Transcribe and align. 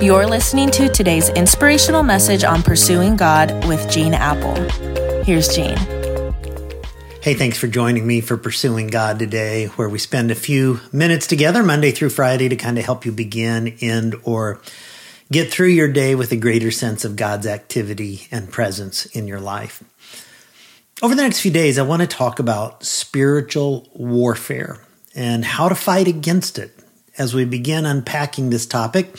You're 0.00 0.26
listening 0.26 0.70
to 0.70 0.88
today's 0.88 1.28
inspirational 1.28 2.02
message 2.02 2.42
on 2.42 2.62
pursuing 2.62 3.16
God 3.16 3.66
with 3.68 3.90
Gene 3.90 4.14
Appel. 4.14 4.54
Here's 5.24 5.54
Gene. 5.54 5.76
Hey, 7.22 7.34
thanks 7.34 7.58
for 7.58 7.66
joining 7.66 8.06
me 8.06 8.22
for 8.22 8.38
Pursuing 8.38 8.86
God 8.86 9.18
today, 9.18 9.66
where 9.66 9.90
we 9.90 9.98
spend 9.98 10.30
a 10.30 10.34
few 10.34 10.80
minutes 10.90 11.26
together 11.26 11.62
Monday 11.62 11.90
through 11.90 12.08
Friday 12.08 12.48
to 12.48 12.56
kind 12.56 12.78
of 12.78 12.84
help 12.86 13.04
you 13.04 13.12
begin, 13.12 13.76
end, 13.82 14.14
or 14.24 14.62
get 15.30 15.52
through 15.52 15.68
your 15.68 15.92
day 15.92 16.14
with 16.14 16.32
a 16.32 16.36
greater 16.36 16.70
sense 16.70 17.04
of 17.04 17.16
God's 17.16 17.46
activity 17.46 18.26
and 18.30 18.50
presence 18.50 19.04
in 19.04 19.28
your 19.28 19.40
life. 19.40 19.84
Over 21.02 21.14
the 21.14 21.22
next 21.22 21.40
few 21.40 21.50
days, 21.50 21.78
I 21.78 21.82
want 21.82 22.00
to 22.00 22.08
talk 22.08 22.38
about 22.38 22.84
spiritual 22.84 23.86
warfare 23.92 24.82
and 25.14 25.44
how 25.44 25.68
to 25.68 25.74
fight 25.74 26.08
against 26.08 26.58
it. 26.58 26.74
As 27.18 27.34
we 27.34 27.44
begin 27.44 27.84
unpacking 27.84 28.48
this 28.48 28.64
topic, 28.64 29.14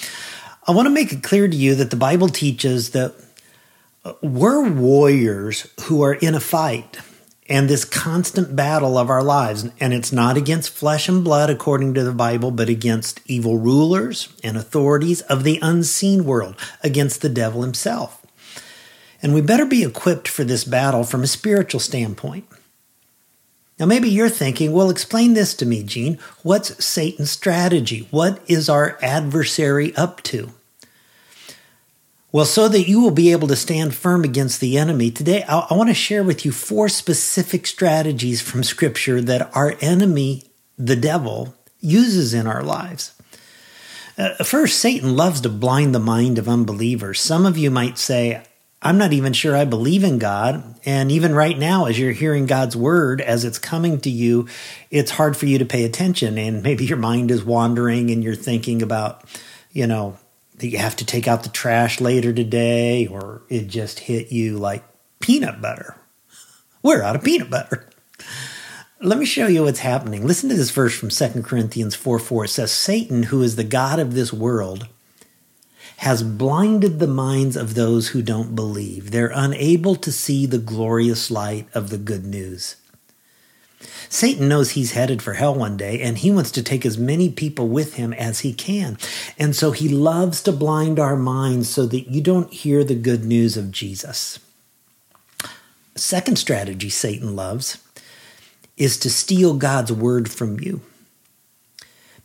I 0.68 0.74
want 0.74 0.86
to 0.86 0.92
make 0.92 1.12
it 1.12 1.24
clear 1.24 1.48
to 1.48 1.56
you 1.56 1.74
that 1.76 1.90
the 1.90 1.96
Bible 1.96 2.30
teaches 2.30 2.92
that 2.92 3.16
uh, 4.06 4.14
we're 4.22 4.70
warriors 4.70 5.68
who 5.86 6.04
are 6.04 6.14
in 6.14 6.36
a 6.36 6.40
fight 6.40 7.00
and 7.50 7.68
this 7.68 7.84
constant 7.84 8.56
battle 8.56 8.96
of 8.96 9.10
our 9.10 9.24
lives. 9.24 9.68
And 9.80 9.92
it's 9.92 10.12
not 10.12 10.38
against 10.38 10.70
flesh 10.70 11.10
and 11.10 11.24
blood, 11.24 11.50
according 11.50 11.96
to 11.96 12.04
the 12.04 12.14
Bible, 12.14 12.52
but 12.52 12.70
against 12.70 13.22
evil 13.26 13.58
rulers 13.58 14.30
and 14.44 14.56
authorities 14.56 15.22
of 15.22 15.44
the 15.44 15.58
unseen 15.64 16.26
world, 16.26 16.56
against 16.84 17.22
the 17.22 17.30
devil 17.30 17.64
himself. 17.64 18.24
And 19.24 19.34
we 19.34 19.42
better 19.42 19.66
be 19.66 19.84
equipped 19.84 20.28
for 20.28 20.44
this 20.44 20.64
battle 20.64 21.04
from 21.04 21.24
a 21.24 21.28
spiritual 21.28 21.80
standpoint. 21.80 22.46
Now, 23.82 23.88
maybe 23.88 24.10
you're 24.10 24.30
thinking, 24.30 24.74
well, 24.74 24.92
explain 24.92 25.34
this 25.34 25.56
to 25.56 25.66
me, 25.66 25.82
Gene. 25.82 26.20
What's 26.44 26.86
Satan's 26.86 27.32
strategy? 27.32 28.08
What 28.12 28.40
is 28.46 28.70
our 28.70 29.00
adversary 29.02 29.96
up 29.96 30.22
to? 30.26 30.52
Well, 32.32 32.46
so 32.46 32.68
that 32.68 32.88
you 32.88 33.02
will 33.02 33.10
be 33.10 33.32
able 33.32 33.48
to 33.48 33.56
stand 33.56 33.96
firm 33.96 34.24
against 34.24 34.62
the 34.62 34.78
enemy, 34.78 35.10
today 35.10 35.44
I, 35.50 35.66
I 35.72 35.74
want 35.74 35.90
to 35.90 35.96
share 35.96 36.24
with 36.24 36.46
you 36.46 36.52
four 36.52 36.90
specific 36.90 37.66
strategies 37.66 38.40
from 38.40 38.62
Scripture 38.64 39.20
that 39.20 39.50
our 39.56 39.76
enemy, 39.82 40.44
the 40.78 40.96
devil, 40.96 41.56
uses 41.80 42.36
in 42.36 42.46
our 42.46 42.62
lives. 42.62 43.16
Uh, 44.16 44.36
first, 44.44 44.78
Satan 44.78 45.16
loves 45.16 45.42
to 45.42 45.50
blind 45.50 45.96
the 45.96 46.00
mind 46.00 46.38
of 46.38 46.48
unbelievers. 46.48 47.20
Some 47.20 47.48
of 47.48 47.58
you 47.58 47.72
might 47.72 47.98
say, 47.98 48.44
I'm 48.82 48.98
not 48.98 49.14
even 49.14 49.34
sure 49.34 49.56
I 49.56 49.66
believe 49.66 50.04
in 50.04 50.18
God. 50.18 50.80
And 50.86 51.12
even 51.12 51.36
right 51.36 51.58
now, 51.58 51.86
as 51.86 52.00
you're 52.00 52.12
hearing 52.12 52.48
God's 52.48 52.76
word, 52.76 53.22
as 53.22 53.46
it's 53.46 53.60
coming 53.60 54.00
to 54.02 54.10
you, 54.10 54.48
it's 54.90 55.12
hard 55.12 55.38
for 55.38 55.46
you 55.46 55.60
to 55.60 55.66
pay 55.66 55.86
attention. 55.86 56.40
And 56.40 56.64
maybe 56.64 56.86
your 56.86 56.98
mind 56.98 57.30
is 57.30 57.44
wandering 57.44 58.10
and 58.10 58.24
you're 58.24 58.34
thinking 58.34 58.82
about, 58.82 59.24
you 59.72 59.86
know, 59.86 60.18
that 60.58 60.68
you 60.68 60.80
have 60.80 60.96
to 60.96 61.06
take 61.06 61.28
out 61.28 61.44
the 61.44 61.50
trash 61.50 62.02
later 62.02 62.34
today, 62.34 63.08
or 63.08 63.44
it 63.50 63.68
just 63.68 64.00
hit 64.00 64.32
you 64.32 64.58
like 64.58 64.84
peanut 65.20 65.62
butter. 65.62 65.96
We're 66.84 67.04
out 67.04 67.16
of 67.16 67.24
peanut 67.24 67.50
butter. 67.50 67.88
Let 69.00 69.18
me 69.18 69.26
show 69.26 69.48
you 69.48 69.64
what's 69.64 69.80
happening. 69.80 70.26
Listen 70.26 70.50
to 70.50 70.56
this 70.56 70.70
verse 70.70 70.98
from 70.98 71.10
2 71.10 71.42
Corinthians 71.44 71.96
4 71.96 72.20
4. 72.20 72.46
It 72.46 72.48
says, 72.50 72.72
Satan, 72.72 73.24
who 73.24 73.42
is 73.42 73.56
the 73.56 73.64
God 73.64 74.00
of 74.00 74.14
this 74.14 74.32
world, 74.32 74.88
has 76.02 76.24
blinded 76.24 76.98
the 76.98 77.06
minds 77.06 77.56
of 77.56 77.76
those 77.76 78.08
who 78.08 78.24
don't 78.24 78.56
believe. 78.56 79.12
They're 79.12 79.32
unable 79.36 79.96
to 79.98 80.12
see 80.12 80.48
the 80.48 80.58
glorious 80.58 81.30
light 81.30 81.68
of 81.76 81.92
the 81.92 82.00
good 82.00 82.26
news. 82.26 82.76
Satan 84.10 84.50
knows 84.50 84.72
he's 84.72 84.94
headed 84.94 85.22
for 85.22 85.34
hell 85.34 85.54
one 85.54 85.78
day, 85.78 86.02
and 86.02 86.18
he 86.18 86.32
wants 86.32 86.50
to 86.52 86.64
take 86.64 86.88
as 86.88 86.98
many 86.98 87.30
people 87.30 87.68
with 87.68 87.98
him 87.98 88.14
as 88.14 88.40
he 88.40 88.52
can. 88.52 88.98
And 89.38 89.56
so 89.56 89.74
he 89.74 89.88
loves 89.88 90.42
to 90.42 90.52
blind 90.52 90.98
our 90.98 91.16
minds 91.16 91.70
so 91.70 91.86
that 91.86 92.10
you 92.10 92.20
don't 92.20 92.52
hear 92.52 92.84
the 92.84 92.96
good 92.96 93.24
news 93.24 93.56
of 93.56 93.72
Jesus. 93.72 94.40
Second 95.94 96.40
strategy 96.40 96.90
Satan 96.90 97.36
loves 97.36 97.78
is 98.76 98.98
to 98.98 99.10
steal 99.12 99.54
God's 99.54 99.92
word 99.92 100.32
from 100.32 100.60
you. 100.60 100.82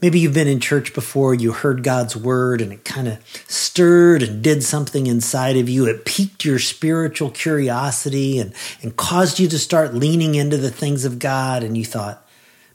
Maybe 0.02 0.20
you've 0.20 0.34
been 0.34 0.46
in 0.46 0.60
church 0.60 0.92
before, 0.92 1.34
you 1.34 1.52
heard 1.52 1.82
God's 1.82 2.14
word, 2.14 2.60
and 2.60 2.70
it 2.70 2.84
kind 2.84 3.08
of 3.08 3.18
stirred 3.48 4.22
and 4.22 4.42
did 4.42 4.62
something 4.62 5.06
inside 5.06 5.56
of 5.56 5.70
you. 5.70 5.86
It 5.86 6.04
piqued 6.04 6.44
your 6.44 6.58
spiritual 6.58 7.30
curiosity 7.30 8.38
and, 8.38 8.52
and 8.82 8.94
caused 8.94 9.38
you 9.38 9.48
to 9.48 9.58
start 9.58 9.94
leaning 9.94 10.34
into 10.34 10.58
the 10.58 10.70
things 10.70 11.06
of 11.06 11.18
God. 11.18 11.62
And 11.62 11.78
you 11.78 11.84
thought, 11.84 12.26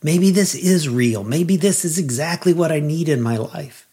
maybe 0.02 0.32
this 0.32 0.56
is 0.56 0.90
real. 0.90 1.24
Maybe 1.24 1.58
this 1.58 1.86
is 1.86 2.00
exactly 2.00 2.54
what 2.54 2.72
I 2.72 2.80
need 2.80 3.08
in 3.08 3.22
my 3.22 3.38
life. 3.38 3.88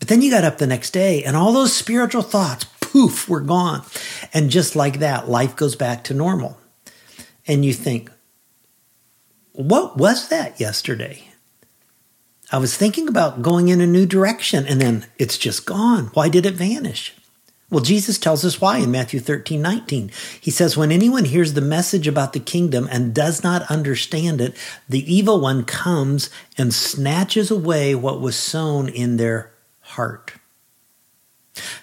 But 0.00 0.08
then 0.08 0.20
you 0.20 0.30
got 0.30 0.44
up 0.44 0.58
the 0.58 0.66
next 0.66 0.90
day, 0.90 1.22
and 1.22 1.36
all 1.36 1.52
those 1.52 1.72
spiritual 1.72 2.22
thoughts, 2.22 2.64
poof, 2.80 3.28
were 3.28 3.40
gone. 3.40 3.84
And 4.34 4.50
just 4.50 4.74
like 4.74 4.98
that, 4.98 5.28
life 5.28 5.54
goes 5.54 5.76
back 5.76 6.02
to 6.04 6.14
normal. 6.14 6.58
And 7.46 7.64
you 7.64 7.72
think, 7.72 8.10
what 9.52 9.96
was 9.96 10.28
that 10.30 10.58
yesterday? 10.58 11.27
I 12.50 12.58
was 12.58 12.76
thinking 12.76 13.08
about 13.08 13.42
going 13.42 13.68
in 13.68 13.80
a 13.80 13.86
new 13.86 14.06
direction 14.06 14.66
and 14.66 14.80
then 14.80 15.06
it's 15.18 15.36
just 15.36 15.66
gone. 15.66 16.06
Why 16.14 16.28
did 16.28 16.46
it 16.46 16.54
vanish? 16.54 17.14
Well, 17.70 17.84
Jesus 17.84 18.16
tells 18.16 18.46
us 18.46 18.62
why 18.62 18.78
in 18.78 18.90
Matthew 18.90 19.20
13, 19.20 19.60
19. 19.60 20.10
He 20.40 20.50
says, 20.50 20.74
When 20.74 20.90
anyone 20.90 21.26
hears 21.26 21.52
the 21.52 21.60
message 21.60 22.08
about 22.08 22.32
the 22.32 22.40
kingdom 22.40 22.88
and 22.90 23.14
does 23.14 23.44
not 23.44 23.70
understand 23.70 24.40
it, 24.40 24.56
the 24.88 25.12
evil 25.12 25.38
one 25.38 25.64
comes 25.64 26.30
and 26.56 26.72
snatches 26.72 27.50
away 27.50 27.94
what 27.94 28.22
was 28.22 28.36
sown 28.36 28.88
in 28.88 29.18
their 29.18 29.52
heart. 29.80 30.32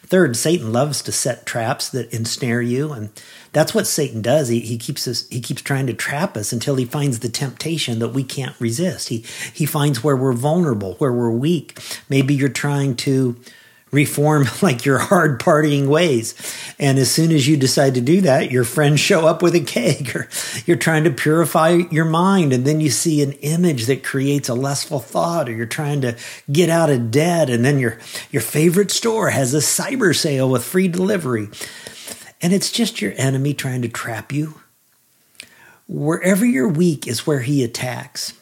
Third, 0.03 0.35
Satan 0.35 0.71
loves 0.71 1.01
to 1.03 1.11
set 1.11 1.45
traps 1.45 1.89
that 1.89 2.13
ensnare 2.13 2.61
you, 2.61 2.91
and 2.91 3.09
that's 3.53 3.73
what 3.73 3.87
Satan 3.87 4.21
does. 4.21 4.49
He, 4.49 4.59
he 4.59 4.77
keeps 4.77 5.07
us 5.07 5.27
he 5.29 5.41
keeps 5.41 5.61
trying 5.61 5.87
to 5.87 5.93
trap 5.93 6.35
us 6.37 6.51
until 6.53 6.75
he 6.75 6.85
finds 6.85 7.19
the 7.19 7.29
temptation 7.29 7.99
that 7.99 8.09
we 8.09 8.23
can't 8.23 8.59
resist. 8.59 9.09
He 9.09 9.25
he 9.53 9.65
finds 9.65 10.03
where 10.03 10.15
we're 10.15 10.33
vulnerable, 10.33 10.95
where 10.95 11.13
we're 11.13 11.31
weak. 11.31 11.79
Maybe 12.09 12.33
you're 12.33 12.49
trying 12.49 12.95
to 12.97 13.35
reform 13.95 14.45
like 14.61 14.85
your 14.85 14.99
hard 14.99 15.39
partying 15.39 15.87
ways. 15.87 16.35
And 16.77 16.99
as 16.99 17.09
soon 17.09 17.31
as 17.31 17.47
you 17.47 17.57
decide 17.57 17.95
to 17.95 18.01
do 18.01 18.21
that, 18.21 18.51
your 18.51 18.65
friends 18.65 18.99
show 18.99 19.25
up 19.25 19.41
with 19.41 19.55
a 19.55 19.61
cake 19.61 20.15
or 20.15 20.29
you're 20.65 20.77
trying 20.77 21.05
to 21.05 21.11
purify 21.11 21.69
your 21.89 22.05
mind. 22.05 22.53
And 22.53 22.65
then 22.65 22.81
you 22.81 22.91
see 22.91 23.23
an 23.23 23.31
image 23.33 23.85
that 23.85 24.03
creates 24.03 24.49
a 24.49 24.53
lustful 24.53 24.99
thought 24.99 25.49
or 25.49 25.53
you're 25.53 25.65
trying 25.65 26.01
to 26.01 26.15
get 26.51 26.69
out 26.69 26.91
of 26.91 27.09
debt. 27.09 27.49
And 27.49 27.65
then 27.65 27.79
your, 27.79 27.97
your 28.29 28.41
favorite 28.41 28.91
store 28.91 29.29
has 29.29 29.53
a 29.53 29.57
cyber 29.57 30.15
sale 30.15 30.49
with 30.49 30.63
free 30.63 30.87
delivery. 30.87 31.47
And 32.41 32.53
it's 32.53 32.71
just 32.71 33.01
your 33.01 33.13
enemy 33.15 33.53
trying 33.53 33.81
to 33.81 33.89
trap 33.89 34.31
you. 34.31 34.61
Wherever 35.87 36.45
you're 36.45 36.67
weak 36.67 37.07
is 37.07 37.25
where 37.25 37.41
he 37.41 37.63
attacks. 37.63 38.33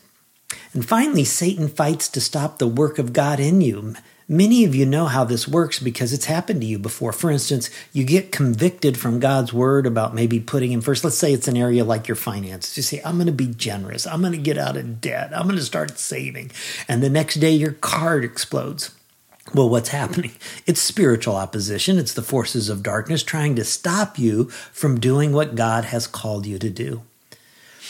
And 0.73 0.83
finally, 0.83 1.23
Satan 1.23 1.67
fights 1.67 2.09
to 2.09 2.21
stop 2.21 2.57
the 2.57 2.67
work 2.67 2.97
of 2.97 3.13
God 3.13 3.39
in 3.39 3.61
you. 3.61 3.95
Many 4.33 4.65
of 4.65 4.73
you 4.73 4.87
know 4.87 5.05
how 5.05 5.23
this 5.25 5.47
works 5.47 5.77
because 5.77 6.11
it's 6.11 6.25
happened 6.25 6.61
to 6.61 6.65
you 6.65 6.79
before. 6.79 7.11
For 7.13 7.29
instance, 7.29 7.69
you 7.91 8.03
get 8.03 8.31
convicted 8.31 8.97
from 8.97 9.19
God's 9.19 9.53
word 9.53 9.85
about 9.85 10.15
maybe 10.15 10.39
putting 10.39 10.71
in 10.71 10.81
first. 10.81 11.03
Let's 11.03 11.19
say 11.19 11.33
it's 11.33 11.47
an 11.47 11.55
area 11.55 11.83
like 11.83 12.07
your 12.07 12.15
finances. 12.15 12.75
You 12.75 12.81
say, 12.81 12.99
I'm 13.05 13.17
going 13.17 13.27
to 13.27 13.31
be 13.31 13.45
generous. 13.45 14.07
I'm 14.07 14.21
going 14.21 14.33
to 14.33 14.39
get 14.39 14.57
out 14.57 14.75
of 14.75 14.99
debt. 14.99 15.37
I'm 15.37 15.43
going 15.43 15.57
to 15.57 15.61
start 15.61 15.99
saving. 15.99 16.49
And 16.87 17.03
the 17.03 17.11
next 17.11 17.35
day, 17.35 17.51
your 17.51 17.73
card 17.73 18.23
explodes. 18.23 18.95
Well, 19.53 19.69
what's 19.69 19.89
happening? 19.89 20.31
It's 20.65 20.81
spiritual 20.81 21.35
opposition. 21.35 21.99
It's 21.99 22.15
the 22.15 22.23
forces 22.23 22.69
of 22.69 22.81
darkness 22.81 23.21
trying 23.21 23.55
to 23.57 23.63
stop 23.63 24.17
you 24.17 24.45
from 24.49 24.99
doing 24.99 25.31
what 25.33 25.53
God 25.53 25.85
has 25.85 26.07
called 26.07 26.47
you 26.47 26.57
to 26.57 26.71
do. 26.71 27.03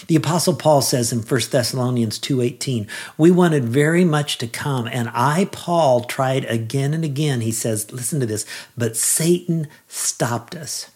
The 0.08 0.16
apostle 0.16 0.56
Paul 0.56 0.82
says 0.82 1.12
in 1.12 1.22
1 1.22 1.52
Thessalonians 1.52 2.20
2:18, 2.20 2.88
"We 3.18 3.32
wanted 3.32 3.66
very 3.66 4.06
much 4.06 4.38
to 4.40 4.48
come, 4.48 4.88
and 4.88 5.10
I 5.14 5.46
Paul 5.52 6.04
tried 6.04 6.46
again 6.46 6.94
and 6.94 7.06
again." 7.06 7.42
He 7.42 7.52
says, 7.52 7.92
listen 7.92 8.20
to 8.20 8.26
this, 8.26 8.46
"but 8.78 8.98
Satan 8.98 9.68
stopped 9.88 10.56
us." 10.56 10.88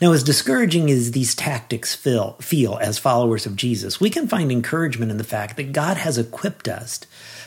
Now, 0.00 0.12
as 0.12 0.22
discouraging 0.22 0.90
as 0.90 1.10
these 1.10 1.34
tactics 1.34 1.94
feel, 1.94 2.36
feel 2.40 2.78
as 2.80 2.98
followers 2.98 3.44
of 3.44 3.56
Jesus, 3.56 4.00
we 4.00 4.08
can 4.08 4.26
find 4.26 4.50
encouragement 4.50 5.10
in 5.10 5.18
the 5.18 5.24
fact 5.24 5.56
that 5.56 5.72
God 5.72 5.98
has 5.98 6.16
equipped 6.16 6.68
us 6.68 7.00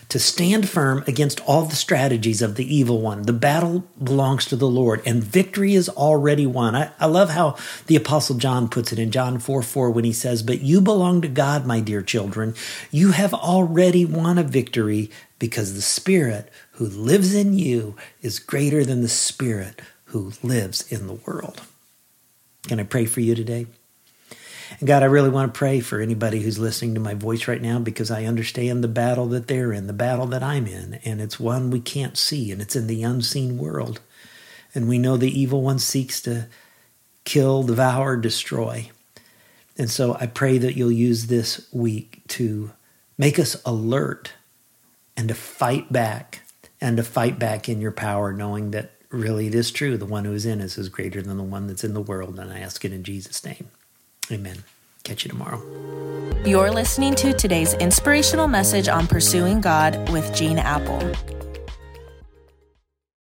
to 0.09 0.19
stand 0.19 0.67
firm 0.67 1.03
against 1.07 1.39
all 1.47 1.63
the 1.63 1.75
strategies 1.75 2.41
of 2.41 2.55
the 2.55 2.75
evil 2.75 2.99
one. 2.99 3.21
The 3.21 3.31
battle 3.31 3.85
belongs 4.03 4.45
to 4.47 4.57
the 4.57 4.67
Lord, 4.67 5.01
and 5.05 5.23
victory 5.23 5.73
is 5.73 5.87
already 5.87 6.45
won. 6.45 6.75
I, 6.75 6.91
I, 6.99 7.05
love 7.05 7.29
how 7.29 7.55
the 7.87 7.95
Apostle 7.95 8.35
John 8.35 8.67
puts 8.67 8.91
it 8.91 8.99
in 8.99 9.09
John 9.09 9.39
4 9.39 9.63
4 9.63 9.89
when 9.89 10.03
he 10.03 10.11
says, 10.11 10.43
But 10.43 10.61
you 10.61 10.81
belong 10.81 11.21
to 11.21 11.29
God, 11.29 11.65
my 11.65 11.79
dear 11.79 12.01
children. 12.01 12.55
You 12.91 13.11
have 13.11 13.33
already 13.33 14.03
won 14.03 14.37
a 14.37 14.43
victory 14.43 15.09
because 15.39 15.75
the 15.75 15.81
Spirit 15.81 16.51
who 16.73 16.87
lives 16.87 17.33
in 17.33 17.53
you 17.57 17.95
is 18.21 18.37
greater 18.37 18.83
than 18.83 19.01
the 19.01 19.07
Spirit 19.07 19.81
who 20.05 20.33
lives 20.43 20.91
in 20.91 21.07
the 21.07 21.13
world. 21.13 21.61
Can 22.67 22.79
I 22.79 22.83
pray 22.83 23.05
for 23.05 23.21
you 23.21 23.35
today? 23.35 23.67
And 24.79 24.87
God, 24.87 25.03
I 25.03 25.07
really 25.07 25.29
want 25.29 25.53
to 25.53 25.57
pray 25.57 25.79
for 25.79 25.99
anybody 25.99 26.41
who's 26.41 26.59
listening 26.59 26.93
to 26.93 27.01
my 27.01 27.13
voice 27.13 27.47
right 27.47 27.61
now 27.61 27.79
because 27.79 28.09
I 28.09 28.25
understand 28.25 28.83
the 28.83 28.87
battle 28.87 29.27
that 29.27 29.47
they're 29.47 29.73
in, 29.73 29.87
the 29.87 29.93
battle 29.93 30.27
that 30.27 30.43
I'm 30.43 30.65
in. 30.65 30.95
And 31.03 31.19
it's 31.19 31.39
one 31.39 31.69
we 31.69 31.81
can't 31.81 32.17
see, 32.17 32.51
and 32.51 32.61
it's 32.61 32.75
in 32.75 32.87
the 32.87 33.03
unseen 33.03 33.57
world. 33.57 33.99
And 34.73 34.87
we 34.87 34.97
know 34.97 35.17
the 35.17 35.39
evil 35.39 35.61
one 35.61 35.79
seeks 35.79 36.21
to 36.21 36.47
kill, 37.25 37.63
devour, 37.63 38.15
destroy. 38.15 38.89
And 39.77 39.89
so 39.89 40.15
I 40.19 40.27
pray 40.27 40.57
that 40.57 40.75
you'll 40.75 40.91
use 40.91 41.27
this 41.27 41.67
week 41.73 42.21
to 42.29 42.71
make 43.17 43.39
us 43.39 43.61
alert 43.65 44.33
and 45.17 45.27
to 45.27 45.35
fight 45.35 45.91
back 45.91 46.41
and 46.79 46.97
to 46.97 47.03
fight 47.03 47.37
back 47.37 47.67
in 47.67 47.81
your 47.81 47.91
power, 47.91 48.31
knowing 48.31 48.71
that 48.71 48.91
really 49.11 49.47
it 49.47 49.55
is 49.55 49.71
true. 49.71 49.97
The 49.97 50.05
one 50.05 50.25
who 50.25 50.33
is 50.33 50.45
in 50.45 50.61
us 50.61 50.77
is 50.77 50.89
greater 50.89 51.21
than 51.21 51.37
the 51.37 51.43
one 51.43 51.67
that's 51.67 51.83
in 51.83 51.93
the 51.93 52.01
world. 52.01 52.39
And 52.39 52.51
I 52.51 52.59
ask 52.59 52.83
it 52.83 52.93
in 52.93 53.03
Jesus' 53.03 53.45
name. 53.45 53.69
Amen. 54.31 54.63
Catch 55.03 55.25
you 55.25 55.29
tomorrow. 55.29 55.61
You're 56.45 56.71
listening 56.71 57.15
to 57.15 57.33
today's 57.33 57.73
inspirational 57.75 58.47
message 58.47 58.87
on 58.87 59.07
pursuing 59.07 59.61
God 59.61 60.09
with 60.09 60.33
Gene 60.33 60.59
Appel. 60.59 61.40